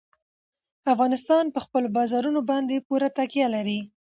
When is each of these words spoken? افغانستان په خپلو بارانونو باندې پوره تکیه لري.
افغانستان 0.93 1.45
په 1.55 1.59
خپلو 1.65 1.87
بارانونو 1.95 2.41
باندې 2.49 2.83
پوره 2.87 3.09
تکیه 3.17 3.47
لري. 3.55 3.79